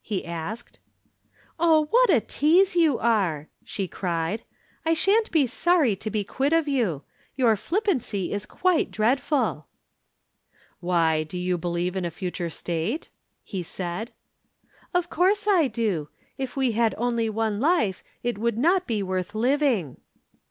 he 0.03 0.25
asked. 0.25 0.79
"Oh, 1.59 1.85
what 1.91 2.09
a 2.09 2.19
tease 2.19 2.75
you 2.75 2.97
are!" 2.97 3.49
she 3.63 3.87
cried. 3.87 4.41
"I 4.83 4.95
shan't 4.95 5.29
be 5.29 5.45
sorry 5.45 5.95
to 5.97 6.09
be 6.09 6.23
quit 6.23 6.53
of 6.53 6.67
you. 6.67 7.03
Your 7.35 7.55
flippancy 7.55 8.33
is 8.33 8.47
quite 8.47 8.89
dreadful." 8.89 9.67
"Why, 10.79 11.21
do 11.21 11.37
you 11.37 11.55
believe 11.55 11.95
in 11.95 12.03
a 12.03 12.09
future 12.09 12.49
state?" 12.49 13.11
he 13.43 13.61
said. 13.61 14.11
"Of 14.91 15.11
course 15.11 15.47
I 15.47 15.67
do. 15.67 16.09
If 16.35 16.55
we 16.57 16.71
had 16.71 16.95
only 16.97 17.29
one 17.29 17.59
life, 17.59 18.03
it 18.23 18.39
would 18.39 18.57
not 18.57 18.87
be 18.87 19.03
worth 19.03 19.35
living." 19.35 19.97